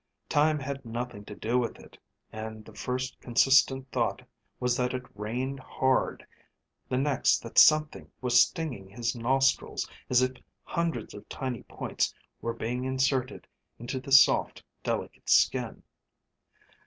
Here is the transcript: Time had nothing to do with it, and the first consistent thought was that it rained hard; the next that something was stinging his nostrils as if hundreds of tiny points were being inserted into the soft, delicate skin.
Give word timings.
Time 0.29 0.57
had 0.57 0.83
nothing 0.83 1.23
to 1.25 1.35
do 1.35 1.59
with 1.59 1.77
it, 1.77 1.95
and 2.31 2.65
the 2.65 2.73
first 2.73 3.19
consistent 3.21 3.87
thought 3.91 4.23
was 4.59 4.75
that 4.75 4.95
it 4.95 5.03
rained 5.15 5.59
hard; 5.59 6.25
the 6.89 6.97
next 6.97 7.37
that 7.43 7.59
something 7.59 8.11
was 8.19 8.41
stinging 8.41 8.89
his 8.89 9.15
nostrils 9.15 9.87
as 10.09 10.23
if 10.23 10.31
hundreds 10.63 11.13
of 11.13 11.29
tiny 11.29 11.61
points 11.61 12.15
were 12.41 12.55
being 12.55 12.83
inserted 12.83 13.45
into 13.77 13.99
the 13.99 14.11
soft, 14.11 14.63
delicate 14.81 15.29
skin. 15.29 15.83